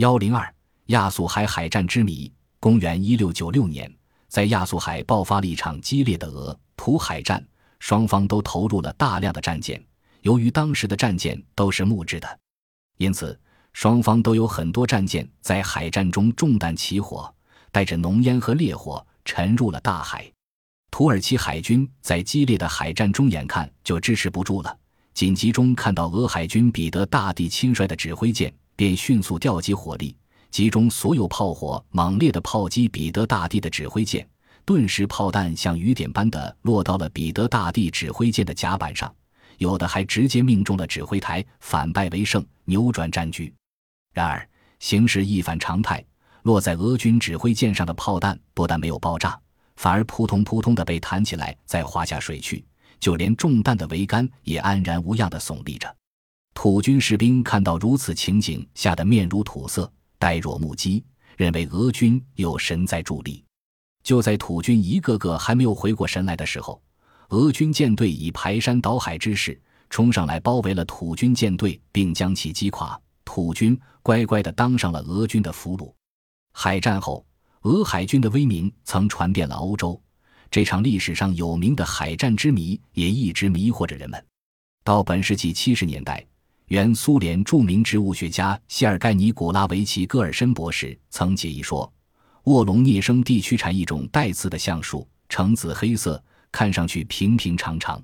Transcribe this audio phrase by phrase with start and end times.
[0.00, 0.54] 幺零二
[0.86, 2.32] 亚速海海战之谜。
[2.58, 3.94] 公元一六九六年，
[4.28, 7.46] 在亚速海爆发了一场激烈的俄土海战，
[7.80, 9.78] 双方都投入了大量的战舰。
[10.22, 12.38] 由于当时的战舰都是木质的，
[12.96, 13.38] 因此
[13.74, 17.30] 双方都有很多战舰在海战中中弹起火，
[17.70, 20.24] 带着浓烟和烈火沉入了大海。
[20.90, 24.74] 土耳其海军在激烈的海战中，眼看就支持不住了，
[25.12, 28.50] 紧急中看到俄海军彼得大帝亲率的指挥舰，
[28.80, 30.16] 便迅速调集火力。
[30.50, 34.26] 集中所有炮火，猛烈的炮击彼得大帝的指挥舰，
[34.64, 39.14] 顿时炮弹像雨点般的落到了彼得大帝指挥舰的甲板上，
[39.58, 43.52] 有的还直接命中了指挥台，反败为胜，扭转战局。
[44.14, 46.02] 然而形势一反常态，
[46.44, 49.38] 落在俄军指挥舰上的炮弹不但没有爆炸，
[49.76, 52.64] 反而扑通扑通的被弹起来，再滑下水去，
[52.98, 55.94] 就连中弹的桅杆也安然无恙的耸立着。
[56.54, 59.90] 土军士兵看到如此情景，吓得面如土色。
[60.18, 61.02] 呆若木鸡，
[61.38, 63.42] 认为俄军有神在助力。
[64.02, 66.82] 就在土军一个个还没有回过神来的时候，
[67.30, 73.00] 俄军舰队以排山倒海之势冲上来，包围了土军舰队，并将其击垮。
[73.24, 75.90] 土军乖乖地当上了俄军的俘虏。
[76.52, 77.24] 海战后，
[77.62, 79.98] 俄海军的威名曾传遍了欧洲。
[80.50, 84.22] 这场历史上有名的海战之谜也一直迷惑着人们。
[84.84, 86.26] 到本世纪七十年代。
[86.70, 91.92] 原苏联著名植物学家谢尔盖尼古拉维奇戈尔申博士曾解译说，
[92.44, 98.00] 沃隆涅生地区产一种带刺的橡树，呈紫黑色，看上去平平常常，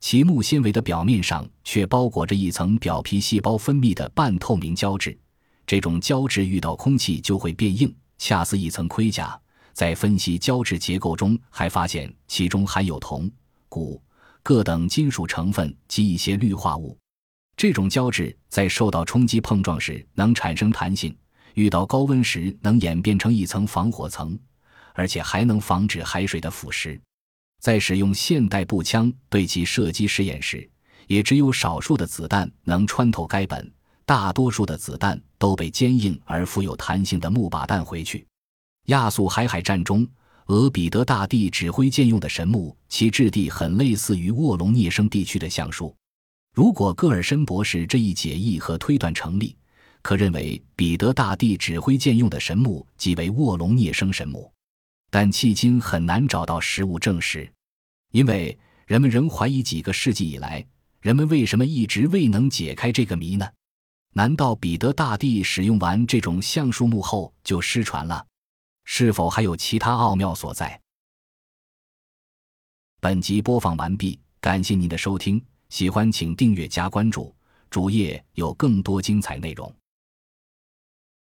[0.00, 5.16] 其木纤维的表面上却包裹着一层表皮细胞分泌的半透明胶质。
[5.64, 9.40] 这种胶质遇到空气就会变硬，恰似一层盔甲。
[9.72, 13.30] 在分析胶质结构中，还发现其中含有铜、
[13.68, 14.02] 钴、
[14.42, 16.98] 铬等金属成分及一些氯化物。
[17.62, 21.16] 这种胶质在受到冲击碰撞时能产生弹性，
[21.54, 24.36] 遇到高温时能演变成一层防火层，
[24.94, 26.98] 而且还能防止海水的腐蚀。
[27.60, 30.68] 在使用现代步枪对其射击试验时，
[31.06, 33.72] 也只有少数的子弹能穿透该本，
[34.04, 38.26] 大多数的子弹都被坚硬而富有弹性的木靶弹回去。
[38.86, 40.04] 亚速海海战中，
[40.46, 45.94] 俄彼得大帝指挥舰用的神木，其质地很类似于卧龙涅生地区的橡树。
[46.52, 49.56] 如果戈尔申博士这一解译和推断成立，
[50.02, 54.52] 可认为彼得大帝指挥舰用的神木即为卧龙涅生神木，
[55.10, 57.50] 但迄今很难找到实物证实，
[58.10, 60.62] 因为人们仍怀疑几个世纪以来，
[61.00, 63.48] 人们为什么一直未能解开这个谜呢？
[64.12, 68.26] 难道彼得大帝使用完这种橡树木后就失传了？
[68.84, 70.78] 是否还有其他奥妙所在？
[73.00, 75.42] 本集播放完毕，感谢您的收听。
[75.72, 77.34] 喜欢请订阅加关注，
[77.70, 79.74] 主页有更多精彩内容。